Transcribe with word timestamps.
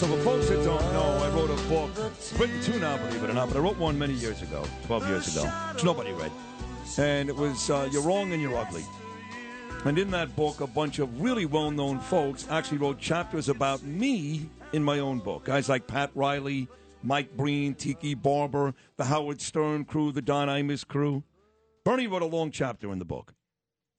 So 0.00 0.06
for 0.06 0.22
folks 0.22 0.48
that 0.48 0.64
don't 0.64 0.80
know, 0.94 1.02
I 1.02 1.28
wrote 1.28 1.50
a 1.50 1.68
book, 1.68 1.90
written 2.38 2.58
two 2.62 2.80
now, 2.80 2.96
believe 2.96 3.22
it 3.22 3.28
or 3.28 3.34
not, 3.34 3.48
but 3.48 3.58
I 3.58 3.60
wrote 3.60 3.76
one 3.76 3.98
many 3.98 4.14
years 4.14 4.40
ago, 4.40 4.64
12 4.86 5.08
years 5.08 5.36
ago, 5.36 5.46
which 5.74 5.84
nobody 5.84 6.12
read. 6.12 6.32
And 6.96 7.28
it 7.28 7.36
was 7.36 7.68
uh, 7.68 7.86
You're 7.92 8.00
Wrong 8.00 8.32
and 8.32 8.40
You're 8.40 8.56
Ugly. 8.56 8.82
And 9.84 9.98
in 9.98 10.10
that 10.12 10.34
book, 10.34 10.62
a 10.62 10.66
bunch 10.66 11.00
of 11.00 11.20
really 11.20 11.44
well 11.44 11.70
known 11.70 12.00
folks 12.00 12.46
actually 12.48 12.78
wrote 12.78 12.98
chapters 12.98 13.50
about 13.50 13.82
me 13.82 14.48
in 14.72 14.82
my 14.82 15.00
own 15.00 15.18
book. 15.18 15.44
Guys 15.44 15.68
like 15.68 15.86
Pat 15.86 16.10
Riley, 16.14 16.66
Mike 17.02 17.36
Breen, 17.36 17.74
Tiki 17.74 18.14
Barber, 18.14 18.72
the 18.96 19.04
Howard 19.04 19.42
Stern 19.42 19.84
crew, 19.84 20.12
the 20.12 20.22
Don 20.22 20.48
Imus 20.48 20.88
crew. 20.88 21.24
Bernie 21.84 22.06
wrote 22.06 22.22
a 22.22 22.24
long 22.24 22.50
chapter 22.50 22.90
in 22.90 23.00
the 23.00 23.04
book. 23.04 23.34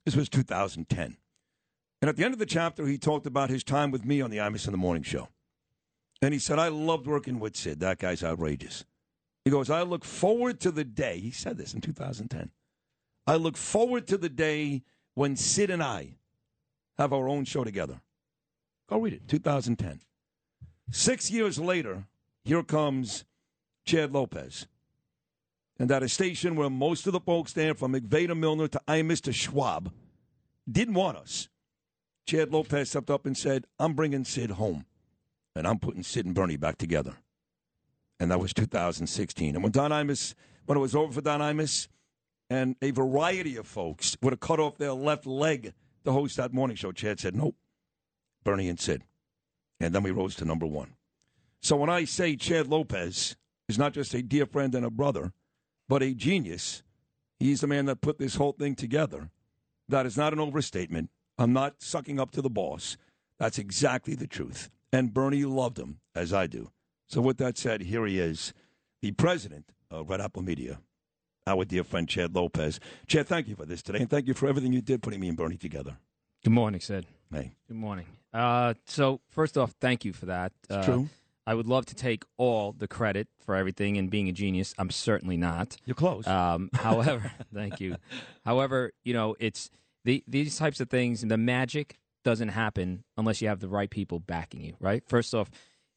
This 0.06 0.16
was 0.16 0.30
2010. 0.30 1.18
And 2.02 2.10
at 2.10 2.16
the 2.16 2.24
end 2.24 2.34
of 2.34 2.40
the 2.40 2.48
chapter, 2.48 2.88
he 2.88 2.98
talked 2.98 3.28
about 3.28 3.52
his 3.52 3.64
time 3.64 3.92
with 3.92 4.04
me 4.04 4.20
on 4.20 4.32
the 4.32 4.38
Imus 4.38 4.66
in 4.66 4.72
the 4.72 4.80
Morning 4.80 5.04
Show. 5.04 5.28
And 6.22 6.34
he 6.34 6.40
said, 6.40 6.60
I 6.60 6.68
loved 6.68 7.08
working 7.08 7.40
with 7.40 7.56
Sid. 7.56 7.80
That 7.80 8.00
guy's 8.00 8.24
outrageous. 8.24 8.86
He 9.44 9.52
goes, 9.52 9.70
I 9.70 9.82
look 9.82 10.06
forward 10.06 10.60
to 10.62 10.72
the 10.72 10.84
day. 10.84 11.20
He 11.20 11.32
said 11.32 11.58
this 11.58 11.74
in 11.74 11.82
2010. 11.82 12.52
I 13.26 13.36
look 13.36 13.58
forward 13.58 14.08
to 14.08 14.18
the 14.18 14.30
day 14.30 14.84
when 15.16 15.36
Sid 15.36 15.70
and 15.70 15.82
I 15.82 16.16
have 16.98 17.14
our 17.14 17.28
own 17.28 17.46
show 17.46 17.64
together. 17.64 18.02
Go 18.90 19.00
read 19.00 19.14
it, 19.14 19.28
2010. 19.28 20.02
Six 20.92 21.32
years 21.32 21.58
later, 21.58 22.06
here 22.44 22.64
comes 22.64 23.26
Chad 23.86 24.12
Lopez. 24.12 24.68
And 25.80 25.90
at 25.92 26.04
a 26.04 26.10
station 26.10 26.56
where 26.56 26.70
most 26.70 27.08
of 27.08 27.14
the 27.14 27.20
folks 27.20 27.54
there, 27.54 27.74
from 27.74 27.94
McVeigh 27.94 28.28
to 28.28 28.36
Milner 28.36 28.68
to 28.68 28.82
Imus 28.88 29.22
to 29.22 29.34
Schwab, 29.34 29.92
didn't 30.70 30.94
want 30.94 31.18
us, 31.18 31.50
Chad 32.28 32.52
Lopez 32.52 32.90
stepped 32.90 33.10
up 33.10 33.26
and 33.26 33.36
said, 33.36 33.66
I'm 33.80 33.94
bringing 33.94 34.24
Sid 34.24 34.52
home. 34.52 34.86
And 35.56 35.68
I'm 35.68 35.80
putting 35.80 36.04
Sid 36.04 36.26
and 36.26 36.36
Bernie 36.36 36.58
back 36.58 36.78
together. 36.78 37.16
And 38.20 38.32
that 38.32 38.40
was 38.40 38.54
2016. 38.54 39.56
And 39.56 39.64
when 39.64 39.72
Don 39.72 39.92
Imus, 39.92 40.34
when 40.66 40.78
it 40.78 40.82
was 40.82 40.96
over 40.96 41.12
for 41.12 41.22
Don 41.22 41.40
Imus, 41.42 41.88
and 42.52 42.76
a 42.82 42.92
variety 42.92 43.56
of 43.56 43.66
folks 43.66 44.18
would 44.22 44.34
have 44.34 44.42
cut 44.42 44.60
off 44.60 44.78
their 44.78 44.92
left 44.92 45.26
leg 45.26 45.74
to 46.04 46.12
host 46.12 46.36
that 46.36 46.54
morning 46.54 46.76
show. 46.76 46.92
Chad 46.92 47.18
said, 47.18 47.34
nope, 47.34 47.56
Bernie 48.44 48.68
and 48.68 48.80
Sid. 48.80 49.04
And 49.80 49.96
then 49.96 50.04
we 50.04 50.12
rose 50.12 50.36
to 50.36 50.46
number 50.46 50.66
one. 50.66 50.96
So 51.62 51.78
when 51.78 51.90
I 51.90 52.04
say 52.04 52.36
Chad 52.36 52.68
Lopez 52.68 53.38
is 53.70 53.80
not 53.80 53.94
just 53.94 54.14
a 54.14 54.22
dear 54.22 54.46
friend 54.46 54.76
and 54.76 54.86
a 54.86 54.90
brother, 54.90 55.32
but 55.88 56.04
a 56.04 56.14
genius, 56.14 56.84
he's 57.40 57.62
the 57.62 57.68
man 57.68 57.86
that 57.86 58.02
put 58.02 58.20
this 58.20 58.36
whole 58.36 58.52
thing 58.52 58.76
together. 58.76 59.30
That 59.88 60.06
is 60.06 60.18
not 60.18 60.34
an 60.34 60.40
overstatement. 60.40 61.10
I'm 61.38 61.54
not 61.54 61.82
sucking 61.82 62.20
up 62.20 62.32
to 62.32 62.42
the 62.42 62.50
boss. 62.50 62.98
That's 63.40 63.60
exactly 63.60 64.14
the 64.14 64.28
truth. 64.28 64.70
And 64.94 65.14
Bernie 65.14 65.46
loved 65.46 65.80
him, 65.80 66.00
as 66.16 66.34
I 66.34 66.48
do. 66.48 66.72
So 67.08 67.22
with 67.22 67.38
that 67.38 67.58
said, 67.58 67.82
here 67.82 68.06
he 68.06 68.20
is, 68.20 68.54
the 69.02 69.12
president 69.12 69.72
of 69.90 70.10
Red 70.10 70.22
Apple 70.22 70.42
Media 70.42 70.80
our 71.48 71.66
dear 71.66 71.84
friend 71.84 72.08
Chad 72.08 72.36
Lopez. 72.36 72.80
Chad, 73.08 73.28
thank 73.28 73.48
you 73.48 73.56
for 73.56 73.66
this 73.66 73.82
today, 73.82 74.00
and 74.00 74.10
thank 74.10 74.28
you 74.28 74.34
for 74.34 74.48
everything 74.48 74.74
you 74.74 74.82
did 74.82 75.02
putting 75.02 75.20
me 75.20 75.28
and 75.28 75.38
Bernie 75.38 75.58
together. 75.58 75.98
Good 76.44 76.54
morning, 76.54 76.82
Sid. 76.82 77.06
Hey. 77.32 77.52
Good 77.68 77.78
morning. 77.78 78.06
Uh, 78.34 78.74
so, 78.86 79.22
first 79.30 79.58
off, 79.58 79.74
thank 79.80 80.06
you 80.06 80.14
for 80.14 80.28
that. 80.28 80.54
Uh, 80.70 80.84
true. 80.84 81.10
I 81.46 81.56
would 81.56 81.68
love 81.68 81.86
to 81.88 81.96
take 81.96 82.24
all 82.38 82.72
the 82.72 82.88
credit 82.88 83.28
for 83.44 83.56
everything 83.56 83.98
and 83.98 84.10
being 84.10 84.30
a 84.30 84.32
genius. 84.32 84.74
I'm 84.78 84.92
certainly 84.92 85.38
not. 85.38 85.78
You're 85.86 85.96
close. 85.96 86.28
Um, 86.28 86.70
however, 86.74 87.32
thank 87.54 87.80
you. 87.80 87.98
However, 88.46 88.92
you 89.04 89.14
know, 89.14 89.36
it's 89.40 89.72
the, 90.06 90.24
these 90.28 90.58
types 90.58 90.80
of 90.80 90.90
things, 90.90 91.22
and 91.24 91.32
the 91.32 91.38
magic 91.38 92.00
doesn't 92.24 92.50
happen 92.50 93.04
unless 93.18 93.42
you 93.42 93.48
have 93.48 93.60
the 93.60 93.68
right 93.68 93.90
people 93.90 94.20
backing 94.20 94.62
you, 94.62 94.76
right? 94.80 95.04
First 95.08 95.34
off, 95.34 95.50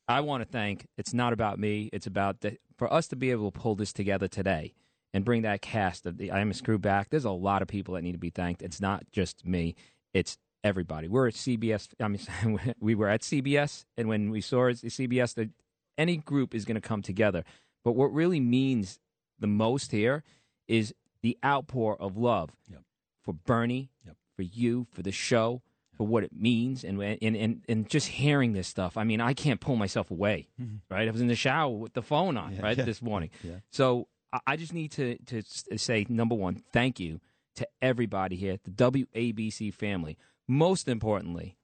I 0.07 0.21
want 0.21 0.43
to 0.43 0.49
thank, 0.49 0.87
it's 0.99 1.15
not 1.15 1.33
about 1.33 1.59
me, 1.59 1.89
it's 1.93 2.07
about 2.07 2.41
the, 2.41 2.59
for 2.77 2.93
us 2.93 3.09
to 3.09 3.17
be 3.17 3.31
able 3.31 3.51
to 3.51 3.59
pull 3.59 3.75
this 3.75 3.93
together 3.93 4.29
today 4.29 4.75
and 5.13 5.25
bring 5.25 5.43
that 5.43 5.63
cast 5.63 6.07
of 6.07 6.19
the 6.19 6.29
Imus 6.29 6.63
crew 6.63 6.79
back. 6.79 7.09
There's 7.11 7.25
a 7.25 7.31
lot 7.31 7.63
of 7.63 7.69
people 7.69 7.95
that 7.95 8.03
need 8.03 8.13
to 8.13 8.19
be 8.19 8.31
thanked. 8.31 8.63
It's 8.63 8.81
not 8.81 9.05
just 9.13 9.47
me. 9.47 9.77
It's 10.13 10.39
everybody. 10.63 11.09
We're 11.09 11.29
at 11.29 11.35
CBS. 11.35 11.89
I 12.01 12.09
mean, 12.09 12.75
we 12.81 12.95
were 12.95 13.09
at 13.09 13.23
CBS, 13.23 13.85
and 13.97 14.09
when 14.09 14.31
we 14.31 14.41
saw 14.41 14.67
it 14.67 14.77
CBS, 14.77 15.35
that 15.35 15.51
any 15.97 16.17
group 16.17 16.55
is 16.55 16.65
going 16.65 16.75
to 16.75 16.81
come 16.81 17.03
together. 17.03 17.45
But 17.85 17.93
what 17.93 18.13
really 18.13 18.41
means 18.41 18.99
the 19.39 19.47
most 19.47 19.93
here 19.93 20.25
is 20.67 20.95
the 21.23 21.39
outpour 21.45 21.97
of 22.01 22.17
love 22.17 22.51
yep. 22.69 22.83
for 23.23 23.33
Bernie, 23.33 23.91
yep. 24.05 24.17
for 24.37 24.43
you, 24.43 24.87
for 24.91 25.03
the 25.03 25.13
show, 25.13 25.63
for 25.97 26.07
what 26.07 26.25
it 26.25 26.33
means, 26.35 26.85
and, 26.85 27.01
and 27.01 27.37
and 27.37 27.63
and 27.69 27.89
just 27.89 28.09
hearing 28.09 28.53
this 28.53 28.69
stuff. 28.69 28.97
I 28.97 29.05
mean, 29.05 29.21
I 29.21 29.35
can't 29.35 29.61
pull 29.61 29.77
myself 29.77 30.11
away. 30.11 30.49
Mm-hmm. 30.61 30.77
Right, 30.93 31.09
I 31.09 31.11
was 31.11 31.21
in 31.21 31.29
the 31.29 31.37
shower 31.37 31.71
with 31.71 31.95
the 31.95 32.03
phone 32.03 32.37
on. 32.37 32.55
Yeah, 32.55 32.63
right 32.63 32.77
yeah. 32.77 32.85
this 32.85 33.03
morning. 33.03 33.31
Yeah. 33.45 33.57
So 33.71 34.09
I 34.47 34.57
just 34.57 34.73
need 34.73 34.91
to, 34.93 35.17
to 35.27 35.43
say, 35.79 36.07
number 36.09 36.35
one, 36.35 36.63
thank 36.73 36.99
you 36.99 37.21
to 37.57 37.69
everybody 37.81 38.37
here, 38.37 38.59
the 38.65 38.71
WABC 38.71 39.73
family. 39.73 40.19
Most 40.49 40.89
importantly, 40.89 41.57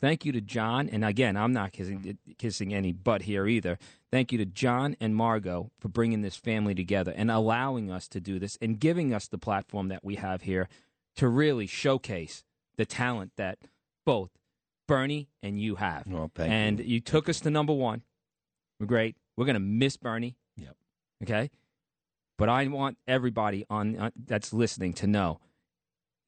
thank 0.00 0.24
you 0.24 0.32
to 0.32 0.40
John. 0.40 0.88
And 0.88 1.04
again, 1.04 1.36
I'm 1.36 1.52
not 1.52 1.72
kissing, 1.72 2.18
kissing 2.38 2.74
any 2.74 2.92
butt 2.92 3.22
here 3.22 3.46
either. 3.46 3.78
Thank 4.10 4.32
you 4.32 4.38
to 4.38 4.44
John 4.46 4.96
and 5.00 5.14
Margot 5.14 5.70
for 5.78 5.88
bringing 5.88 6.22
this 6.22 6.36
family 6.36 6.74
together 6.74 7.12
and 7.14 7.30
allowing 7.30 7.90
us 7.90 8.08
to 8.08 8.20
do 8.20 8.38
this 8.38 8.58
and 8.60 8.78
giving 8.78 9.14
us 9.14 9.28
the 9.28 9.38
platform 9.38 9.88
that 9.88 10.04
we 10.04 10.16
have 10.16 10.42
here 10.42 10.68
to 11.16 11.28
really 11.28 11.66
showcase 11.66 12.44
the 12.76 12.86
talent 12.86 13.32
that 13.36 13.58
both 14.06 14.30
Bernie 14.88 15.28
and 15.42 15.60
you 15.60 15.74
have. 15.74 16.04
Well, 16.06 16.30
and 16.38 16.78
you. 16.78 16.84
you 16.86 17.00
took 17.00 17.28
us 17.28 17.40
to 17.40 17.50
number 17.50 17.74
one. 17.74 18.02
We're 18.80 18.86
great. 18.86 19.16
We're 19.36 19.44
going 19.44 19.54
to 19.54 19.60
miss 19.60 19.98
Bernie. 19.98 20.36
Yep. 20.56 20.76
Okay. 21.24 21.50
But 22.38 22.48
I 22.48 22.66
want 22.68 22.98
everybody 23.06 23.64
on 23.68 23.96
uh, 23.96 24.10
that's 24.26 24.52
listening 24.52 24.92
to 24.94 25.06
know 25.06 25.40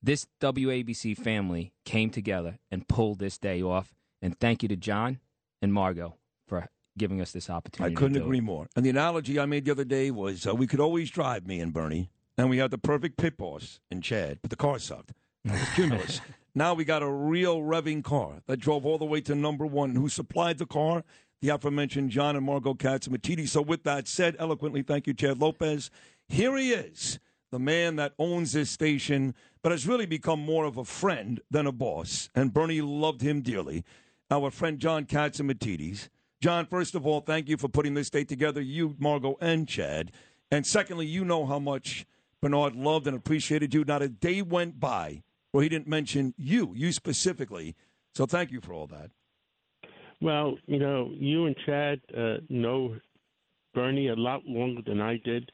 this 0.03 0.27
WABC 0.41 1.17
family 1.17 1.73
came 1.85 2.11
together 2.11 2.59
and 2.71 2.87
pulled 2.89 3.19
this 3.19 3.39
day 3.39 3.63
off. 3.63 3.95
And 4.23 4.39
thank 4.39 4.63
you 4.63 4.69
to 4.71 4.77
John 4.77 5.21
and 5.61 5.73
Margot 5.73 6.17
for 6.47 6.69
giving 6.97 7.21
us 7.21 7.33
this 7.33 7.51
opportunity. 7.51 7.95
I 7.95 7.97
couldn't 7.97 8.17
agree 8.17 8.39
it. 8.39 8.45
more. 8.45 8.69
And 8.75 8.85
the 8.85 8.91
analogy 8.91 9.39
I 9.39 9.47
made 9.47 9.65
the 9.65 9.71
other 9.71 9.85
day 9.85 10.11
was 10.11 10.47
uh, 10.47 10.55
we 10.55 10.67
could 10.67 10.81
always 10.81 11.11
drive 11.11 11.47
me 11.47 11.61
and 11.61 11.73
Bernie, 11.73 12.11
and 12.37 12.51
we 12.51 12.59
had 12.59 12.71
the 12.71 12.79
perfect 12.79 13.17
pit 13.17 13.37
boss 13.37 13.81
in 13.91 14.01
Chad, 14.01 14.39
but 14.43 14.51
the 14.51 14.57
car 14.57 14.79
sucked. 14.79 15.13
It 15.45 15.53
was 15.53 15.69
cumulus. 15.75 16.21
now 16.59 16.75
we 16.75 16.85
got 16.85 17.03
a 17.03 17.11
real 17.11 17.61
revving 17.61 18.05
car 18.05 18.43
that 18.47 18.59
drove 18.59 18.85
all 18.85 18.99
the 18.99 19.05
way 19.05 19.21
to 19.23 19.35
number 19.35 19.65
one. 19.65 19.95
Who 19.95 20.09
supplied 20.09 20.59
the 20.59 20.67
car? 20.67 21.05
the 21.41 21.51
aforementioned 21.51 22.11
John 22.11 22.37
and 22.37 22.45
Margot 22.45 22.75
Catsimatidis. 22.75 23.49
So, 23.49 23.63
with 23.63 23.85
that 23.85 24.09
said, 24.09 24.37
eloquently, 24.39 24.83
thank 24.83 25.07
you, 25.07 25.15
Chad 25.15 25.39
Lopez. 25.39 25.91
Here 26.29 26.57
he 26.57 26.73
is, 26.73 27.19
the 27.51 27.59
man 27.59 27.97
that 27.97 28.15
owns 28.19 28.53
this 28.53 28.71
station, 28.71 29.35
but 29.63 29.73
has 29.73 29.87
really 29.87 30.07
become 30.07 30.41
more 30.41 30.65
of 30.65 30.77
a 30.77 30.85
friend 30.85 31.41
than 31.51 31.67
a 31.67 31.73
boss. 31.73 32.29
And 32.35 32.53
Bernie 32.53 32.81
loved 32.81 33.23
him 33.23 33.41
dearly. 33.41 33.85
Our 34.31 34.51
friend 34.51 34.79
John 34.79 35.05
Katz 35.05 35.41
Catsimatidis. 35.41 36.09
John, 36.41 36.67
first 36.67 36.95
of 36.95 37.07
all, 37.07 37.21
thank 37.21 37.49
you 37.49 37.57
for 37.57 37.69
putting 37.69 37.95
this 37.95 38.11
day 38.11 38.25
together, 38.25 38.61
you, 38.61 38.95
Margot, 38.99 39.37
and 39.41 39.67
Chad. 39.67 40.13
And 40.51 40.67
secondly, 40.67 41.07
you 41.07 41.25
know 41.25 41.47
how 41.47 41.59
much 41.59 42.07
Bernard 42.41 42.77
loved 42.77 43.07
and 43.07 43.17
appreciated 43.17 43.75
you. 43.75 43.85
Not 43.85 44.03
a 44.03 44.09
day 44.09 44.43
went 44.43 44.79
by 44.79 45.23
where 45.53 45.63
he 45.63 45.69
didn't 45.69 45.89
mention 45.89 46.35
you, 46.37 46.73
you 46.75 46.93
specifically. 46.93 47.75
So 48.15 48.27
thank 48.27 48.51
you 48.51 48.61
for 48.61 48.73
all 48.73 48.87
that. 48.89 49.11
Well, 50.21 50.59
you 50.67 50.79
know, 50.79 51.11
you 51.15 51.47
and 51.47 51.57
Chad 51.65 52.01
uh, 52.17 52.39
know 52.49 52.97
Bernie 53.75 54.09
a 54.09 54.17
lot 54.17 54.45
longer 54.45 54.83
than 54.85 55.01
I 55.01 55.21
did. 55.25 55.51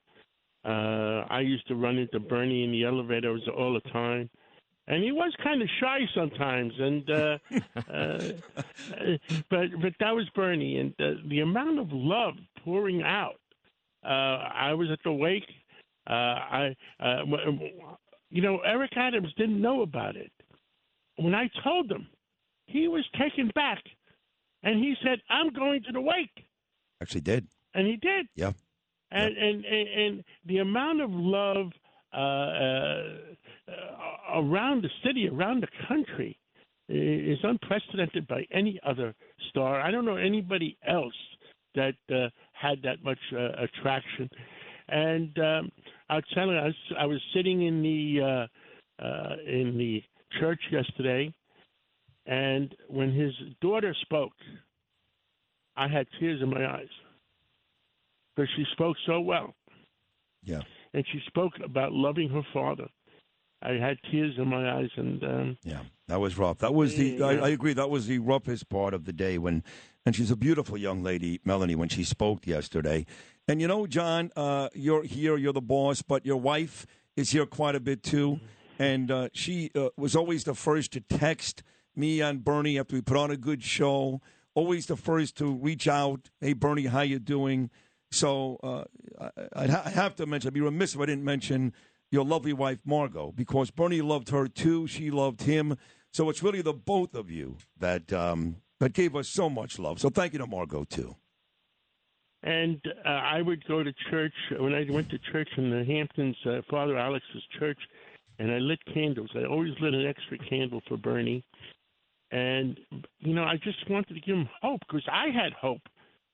Uh, 0.64 1.26
I 1.28 1.40
used 1.40 1.68
to 1.68 1.74
run 1.74 1.98
into 1.98 2.18
Bernie 2.18 2.64
in 2.64 2.72
the 2.72 2.84
elevators 2.84 3.42
all 3.54 3.74
the 3.74 3.90
time, 3.90 4.30
and 4.86 5.04
he 5.04 5.12
was 5.12 5.34
kind 5.42 5.60
of 5.60 5.68
shy 5.78 6.00
sometimes. 6.14 6.72
And 6.78 7.10
uh, 7.10 7.38
uh, 7.92 8.18
but 9.50 9.66
but 9.82 9.92
that 10.00 10.14
was 10.14 10.26
Bernie, 10.34 10.78
and 10.78 10.94
uh, 10.98 11.20
the 11.28 11.40
amount 11.40 11.78
of 11.78 11.88
love 11.92 12.34
pouring 12.64 13.02
out. 13.02 13.40
Uh, 14.02 14.48
I 14.54 14.72
was 14.72 14.88
at 14.90 14.98
the 15.04 15.12
wake. 15.12 15.48
Uh, 16.06 16.12
I, 16.12 16.76
uh, 17.00 17.24
you 18.34 18.42
know, 18.42 18.58
Eric 18.66 18.96
Adams 18.96 19.32
didn't 19.38 19.60
know 19.60 19.82
about 19.82 20.16
it. 20.16 20.32
When 21.16 21.34
I 21.34 21.48
told 21.62 21.90
him, 21.90 22.08
he 22.66 22.88
was 22.88 23.04
taken 23.16 23.50
back 23.54 23.82
and 24.64 24.78
he 24.78 24.94
said, 25.04 25.20
"I'm 25.30 25.52
going 25.52 25.82
to 25.84 25.92
the 25.92 26.00
wake." 26.00 26.44
Actually, 27.00 27.20
did 27.20 27.46
and 27.74 27.86
he 27.86 27.96
did. 27.96 28.26
Yeah. 28.34 28.52
And 29.10 29.34
yeah. 29.36 29.44
and, 29.44 29.64
and 29.64 29.88
and 29.88 30.24
the 30.46 30.58
amount 30.58 31.00
of 31.00 31.10
love 31.12 31.66
uh, 32.12 32.16
uh, 32.16 33.02
around 34.34 34.82
the 34.82 34.90
city, 35.04 35.28
around 35.28 35.62
the 35.62 35.68
country, 35.88 36.38
is 36.88 37.38
unprecedented 37.42 38.26
by 38.26 38.46
any 38.52 38.80
other 38.84 39.14
star. 39.50 39.80
I 39.80 39.90
don't 39.90 40.04
know 40.04 40.16
anybody 40.16 40.76
else 40.86 41.14
that 41.74 41.94
uh, 42.10 42.28
had 42.52 42.82
that 42.82 43.02
much 43.02 43.18
uh, 43.32 43.64
attraction. 43.64 44.30
And 44.88 45.36
um, 45.38 45.72
I'll 46.10 46.22
tell 46.34 46.48
you, 46.48 46.58
I 46.58 46.66
was, 46.66 46.74
I 46.98 47.06
was 47.06 47.20
sitting 47.34 47.62
in 47.62 47.82
the 47.82 48.48
uh, 49.00 49.02
uh, 49.04 49.36
in 49.46 49.76
the 49.78 50.02
church 50.38 50.60
yesterday, 50.70 51.32
and 52.26 52.74
when 52.88 53.12
his 53.12 53.32
daughter 53.60 53.94
spoke, 54.02 54.32
I 55.76 55.88
had 55.88 56.06
tears 56.18 56.42
in 56.42 56.50
my 56.50 56.66
eyes 56.66 56.88
because 58.34 58.50
she 58.56 58.64
spoke 58.72 58.96
so 59.06 59.20
well. 59.20 59.54
Yeah. 60.42 60.60
And 60.92 61.04
she 61.10 61.20
spoke 61.26 61.52
about 61.64 61.92
loving 61.92 62.28
her 62.28 62.42
father. 62.52 62.88
I 63.64 63.72
had 63.72 63.96
tears 64.10 64.34
in 64.36 64.48
my 64.48 64.70
eyes, 64.78 64.90
and 64.96 65.22
um, 65.24 65.58
Yeah, 65.64 65.80
that 66.08 66.20
was 66.20 66.36
rough. 66.36 66.58
That 66.58 66.74
was 66.74 66.96
the. 66.96 67.22
I, 67.22 67.32
Yeah. 67.32 67.44
I 67.44 67.48
agree. 67.48 67.72
That 67.72 67.90
was 67.90 68.06
the 68.06 68.18
roughest 68.18 68.68
part 68.68 68.92
of 68.94 69.04
the 69.04 69.12
day 69.12 69.38
when, 69.38 69.64
and 70.04 70.14
she's 70.14 70.30
a 70.30 70.36
beautiful 70.36 70.76
young 70.76 71.02
lady, 71.02 71.40
Melanie, 71.44 71.74
when 71.74 71.88
she 71.88 72.04
spoke 72.04 72.46
yesterday. 72.46 73.06
And 73.48 73.60
you 73.60 73.68
know, 73.68 73.86
John, 73.86 74.30
uh, 74.36 74.68
you're 74.74 75.02
here, 75.04 75.36
you're 75.36 75.52
the 75.52 75.62
boss, 75.62 76.02
but 76.02 76.24
your 76.26 76.36
wife 76.36 76.86
is 77.16 77.30
here 77.30 77.46
quite 77.46 77.74
a 77.74 77.80
bit 77.80 78.02
too, 78.02 78.40
and 78.78 79.10
uh, 79.10 79.28
she 79.32 79.70
uh, 79.74 79.88
was 79.96 80.14
always 80.14 80.44
the 80.44 80.54
first 80.54 80.92
to 80.92 81.00
text 81.00 81.62
me 81.96 82.20
and 82.20 82.44
Bernie 82.44 82.78
after 82.78 82.96
we 82.96 83.00
put 83.00 83.16
on 83.16 83.30
a 83.30 83.36
good 83.36 83.62
show. 83.62 84.20
Always 84.54 84.86
the 84.86 84.96
first 84.96 85.36
to 85.38 85.52
reach 85.52 85.88
out. 85.88 86.30
Hey, 86.40 86.52
Bernie, 86.52 86.86
how 86.86 87.00
you 87.00 87.18
doing? 87.18 87.70
So 88.10 88.58
uh, 88.62 88.84
I, 89.56 89.64
I 89.64 89.90
have 89.90 90.14
to 90.16 90.26
mention. 90.26 90.48
I'd 90.48 90.54
be 90.54 90.60
remiss 90.60 90.94
if 90.94 91.00
I 91.00 91.06
didn't 91.06 91.24
mention 91.24 91.72
your 92.14 92.24
lovely 92.24 92.52
wife 92.52 92.78
Margot 92.86 93.32
because 93.32 93.70
Bernie 93.70 94.00
loved 94.00 94.30
her 94.30 94.46
too. 94.46 94.86
She 94.86 95.10
loved 95.10 95.42
him. 95.42 95.76
So 96.12 96.30
it's 96.30 96.42
really 96.42 96.62
the 96.62 96.72
both 96.72 97.14
of 97.14 97.28
you 97.30 97.56
that 97.78 98.12
um, 98.12 98.56
that 98.80 98.92
gave 98.92 99.16
us 99.16 99.28
so 99.28 99.50
much 99.50 99.78
love. 99.78 100.00
So 100.00 100.08
thank 100.08 100.32
you 100.32 100.38
to 100.38 100.46
Margot 100.46 100.84
too. 100.84 101.16
and 102.44 102.80
uh, 103.04 103.08
I 103.08 103.42
would 103.42 103.66
go 103.66 103.82
to 103.82 103.92
church 104.10 104.34
when 104.58 104.74
I 104.74 104.86
went 104.88 105.10
to 105.10 105.18
church 105.32 105.48
in 105.56 105.70
the 105.70 105.84
Hamptons, 105.84 106.36
uh, 106.46 106.60
Father 106.70 106.96
Alex's 106.96 107.42
church, 107.58 107.78
and 108.38 108.50
I 108.52 108.58
lit 108.58 108.78
candles. 108.92 109.30
I 109.34 109.44
always 109.44 109.72
lit 109.80 109.94
an 109.94 110.06
extra 110.06 110.38
candle 110.38 110.82
for 110.86 110.96
Bernie, 110.96 111.44
and 112.30 112.78
you 113.18 113.34
know 113.34 113.44
I 113.44 113.56
just 113.56 113.88
wanted 113.90 114.14
to 114.14 114.20
give 114.20 114.36
him 114.36 114.48
hope 114.62 114.80
because 114.86 115.06
I 115.10 115.26
had 115.34 115.52
hope. 115.52 115.82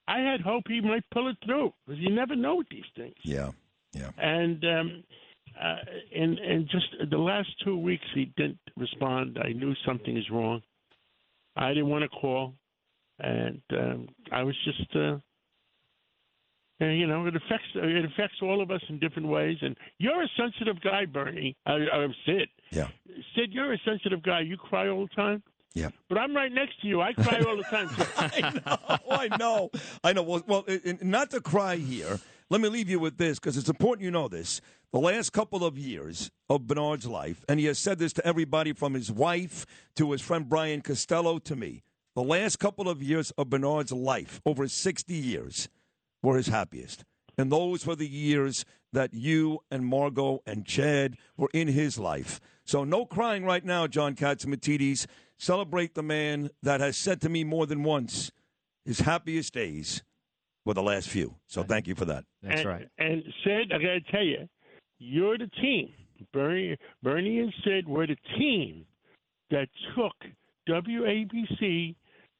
I 0.08 0.18
had 0.18 0.40
hope 0.40 0.64
he 0.66 0.80
might 0.80 1.04
pull 1.12 1.28
it 1.28 1.36
through 1.44 1.72
because 1.86 2.00
you 2.00 2.10
never 2.10 2.34
know 2.36 2.56
with 2.56 2.68
these 2.70 2.90
things. 2.96 3.14
Yeah, 3.22 3.52
yeah, 3.92 4.10
and 4.18 4.64
um, 4.64 5.04
uh, 5.58 5.76
and 6.14 6.38
and 6.38 6.68
just 6.68 6.86
the 7.10 7.18
last 7.18 7.48
two 7.64 7.76
weeks 7.76 8.04
he 8.14 8.32
didn't 8.36 8.58
respond. 8.76 9.38
I 9.42 9.52
knew 9.52 9.74
something 9.86 10.16
is 10.16 10.28
wrong. 10.30 10.62
I 11.56 11.68
didn't 11.70 11.88
want 11.88 12.02
to 12.04 12.08
call, 12.08 12.54
and 13.18 13.60
um, 13.72 14.08
I 14.32 14.42
was 14.42 14.54
just, 14.64 14.96
uh, 14.96 15.18
and, 16.78 16.98
you 16.98 17.06
know, 17.06 17.26
it 17.26 17.36
affects 17.36 17.66
it 17.74 18.04
affects 18.04 18.36
all 18.42 18.62
of 18.62 18.70
us 18.70 18.80
in 18.88 18.98
different 18.98 19.28
ways. 19.28 19.58
And 19.60 19.76
you're 19.98 20.22
a 20.22 20.28
sensitive 20.36 20.80
guy, 20.82 21.04
Bernie. 21.04 21.56
I, 21.66 21.72
I 21.72 22.06
Sid. 22.24 22.48
yeah, 22.70 22.88
Sid, 23.34 23.50
you're 23.52 23.72
a 23.72 23.78
sensitive 23.84 24.22
guy. 24.22 24.40
You 24.40 24.56
cry 24.56 24.88
all 24.88 25.06
the 25.06 25.14
time. 25.14 25.42
yeah. 25.74 25.90
But 26.08 26.18
I'm 26.18 26.34
right 26.34 26.52
next 26.52 26.80
to 26.82 26.88
you. 26.88 27.00
I 27.02 27.12
cry 27.12 27.40
all 27.46 27.56
the 27.56 27.64
time. 27.64 27.88
I 28.16 28.60
know, 28.64 28.98
I 29.10 29.36
know, 29.36 29.70
I 30.04 30.12
know. 30.14 30.22
Well, 30.22 30.42
well, 30.46 30.64
not 31.02 31.30
to 31.32 31.40
cry 31.40 31.76
here. 31.76 32.18
Let 32.48 32.60
me 32.60 32.68
leave 32.68 32.88
you 32.88 32.98
with 32.98 33.16
this 33.16 33.38
because 33.38 33.56
it's 33.56 33.68
important 33.68 34.04
you 34.04 34.10
know 34.10 34.26
this. 34.28 34.60
The 34.92 34.98
last 34.98 35.32
couple 35.32 35.64
of 35.64 35.78
years 35.78 36.32
of 36.48 36.66
Bernard's 36.66 37.06
life, 37.06 37.44
and 37.48 37.60
he 37.60 37.66
has 37.66 37.78
said 37.78 38.00
this 38.00 38.12
to 38.14 38.26
everybody 38.26 38.72
from 38.72 38.94
his 38.94 39.12
wife 39.12 39.64
to 39.94 40.10
his 40.10 40.20
friend 40.20 40.48
Brian 40.48 40.80
Costello 40.80 41.38
to 41.38 41.54
me. 41.54 41.84
The 42.16 42.24
last 42.24 42.58
couple 42.58 42.88
of 42.88 43.00
years 43.00 43.30
of 43.38 43.50
Bernard's 43.50 43.92
life, 43.92 44.40
over 44.44 44.66
60 44.66 45.14
years, 45.14 45.68
were 46.24 46.36
his 46.36 46.48
happiest. 46.48 47.04
And 47.38 47.52
those 47.52 47.86
were 47.86 47.94
the 47.94 48.08
years 48.08 48.64
that 48.92 49.14
you 49.14 49.60
and 49.70 49.86
Margot 49.86 50.42
and 50.44 50.66
Chad 50.66 51.16
were 51.36 51.50
in 51.54 51.68
his 51.68 51.96
life. 51.96 52.40
So 52.64 52.82
no 52.82 53.06
crying 53.06 53.44
right 53.44 53.64
now, 53.64 53.86
John 53.86 54.16
Catsimatidis. 54.16 55.06
Celebrate 55.38 55.94
the 55.94 56.02
man 56.02 56.50
that 56.64 56.80
has 56.80 56.96
said 56.96 57.20
to 57.20 57.28
me 57.28 57.44
more 57.44 57.64
than 57.64 57.84
once, 57.84 58.32
his 58.84 59.00
happiest 59.00 59.54
days 59.54 60.02
were 60.64 60.74
the 60.74 60.82
last 60.82 61.08
few. 61.08 61.36
So 61.46 61.62
thank 61.62 61.86
you 61.86 61.94
for 61.94 62.06
that. 62.06 62.24
That's 62.42 62.62
and, 62.62 62.68
right. 62.68 62.88
And 62.98 63.22
Sid, 63.44 63.72
I 63.72 63.78
got 63.78 63.92
to 63.94 64.00
tell 64.10 64.24
you, 64.24 64.48
you're 65.00 65.36
the 65.36 65.50
team. 65.60 65.92
Bernie, 66.32 66.76
Bernie 67.02 67.40
and 67.40 67.52
Sid 67.64 67.88
were 67.88 68.06
the 68.06 68.16
team 68.38 68.84
that 69.50 69.68
took 69.96 70.14
WABC 70.68 71.96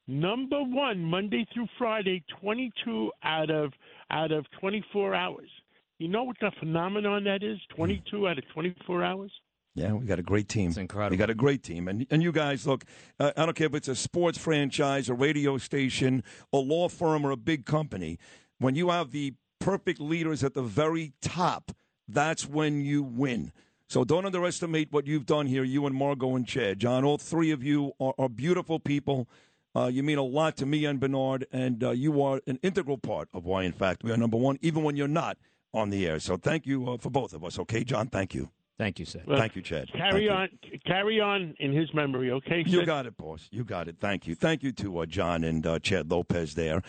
number 0.07 0.61
one 0.61 1.03
Monday 1.03 1.45
through 1.53 1.67
Friday, 1.77 2.23
22 2.39 3.11
out 3.23 3.49
of 3.49 3.73
out 4.11 4.31
of 4.31 4.45
24 4.59 5.15
hours. 5.15 5.49
You 5.97 6.07
know 6.07 6.23
what 6.23 6.37
the 6.39 6.51
phenomenon 6.59 7.23
that 7.25 7.43
is? 7.43 7.59
22 7.75 8.27
out 8.27 8.37
of 8.37 8.43
24 8.53 9.03
hours. 9.03 9.31
Yeah, 9.73 9.93
we 9.93 10.05
got 10.05 10.19
a 10.19 10.23
great 10.23 10.49
team. 10.49 10.69
It's 10.69 10.77
incredible. 10.77 11.13
We 11.13 11.17
got 11.17 11.29
a 11.29 11.35
great 11.35 11.63
team, 11.63 11.87
and 11.87 12.05
and 12.11 12.21
you 12.21 12.31
guys 12.31 12.67
look. 12.67 12.83
Uh, 13.19 13.31
I 13.37 13.45
don't 13.45 13.55
care 13.55 13.67
if 13.67 13.75
it's 13.75 13.87
a 13.87 13.95
sports 13.95 14.37
franchise, 14.37 15.09
a 15.09 15.13
radio 15.13 15.57
station, 15.57 16.23
a 16.51 16.57
law 16.57 16.89
firm, 16.89 17.25
or 17.25 17.31
a 17.31 17.37
big 17.37 17.65
company. 17.65 18.19
When 18.59 18.75
you 18.75 18.89
have 18.89 19.11
the 19.11 19.33
perfect 19.59 20.01
leaders 20.01 20.43
at 20.43 20.55
the 20.55 20.61
very 20.61 21.13
top, 21.21 21.71
that's 22.13 22.47
when 22.47 22.81
you 22.81 23.03
win. 23.03 23.51
So 23.87 24.03
don't 24.03 24.25
underestimate 24.25 24.91
what 24.91 25.05
you've 25.05 25.25
done 25.25 25.47
here, 25.47 25.63
you 25.63 25.85
and 25.85 25.95
Margot 25.95 26.35
and 26.35 26.47
Chad. 26.47 26.79
John, 26.79 27.03
all 27.03 27.17
three 27.17 27.51
of 27.51 27.63
you 27.63 27.91
are, 27.99 28.13
are 28.17 28.29
beautiful 28.29 28.79
people. 28.79 29.27
Uh, 29.75 29.87
you 29.87 30.03
mean 30.03 30.17
a 30.17 30.23
lot 30.23 30.57
to 30.57 30.65
me 30.65 30.85
and 30.85 30.99
Bernard, 30.99 31.45
and 31.51 31.83
uh, 31.83 31.91
you 31.91 32.21
are 32.21 32.41
an 32.47 32.59
integral 32.61 32.97
part 32.97 33.29
of 33.33 33.45
why, 33.45 33.63
in 33.63 33.71
fact, 33.71 34.03
we 34.03 34.11
are 34.11 34.17
number 34.17 34.37
one, 34.37 34.57
even 34.61 34.83
when 34.83 34.95
you're 34.95 35.07
not 35.07 35.37
on 35.73 35.89
the 35.89 36.07
air. 36.07 36.19
So 36.19 36.37
thank 36.37 36.65
you 36.65 36.89
uh, 36.89 36.97
for 36.97 37.09
both 37.09 37.33
of 37.33 37.43
us. 37.43 37.59
Okay, 37.59 37.83
John. 37.83 38.07
Thank 38.07 38.33
you. 38.33 38.49
Thank 38.77 38.97
you, 38.97 39.05
Sid. 39.05 39.23
Well, 39.27 39.37
Thank 39.37 39.55
you, 39.55 39.61
Chad. 39.61 39.91
Carry 39.91 40.11
Thank 40.11 40.23
you. 40.23 40.31
on, 40.31 40.49
carry 40.87 41.19
on 41.19 41.53
in 41.59 41.71
his 41.71 41.93
memory, 41.93 42.31
okay? 42.31 42.63
You 42.65 42.83
got 42.83 43.05
it, 43.05 43.15
boss. 43.15 43.47
You 43.51 43.63
got 43.63 43.87
it. 43.87 43.97
Thank 43.99 44.25
you. 44.25 44.33
Thank 44.33 44.63
you 44.63 44.71
to 44.71 44.99
uh, 44.99 45.05
John 45.05 45.43
and 45.43 45.65
uh, 45.67 45.77
Chad 45.77 46.09
Lopez 46.09 46.55
there. 46.55 46.81